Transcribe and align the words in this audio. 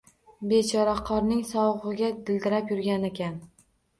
-Bechora 0.45 0.95
qorning 1.09 1.43
sovug’ida 1.49 2.09
dildirab 2.29 2.75
yurganakan… 2.75 3.37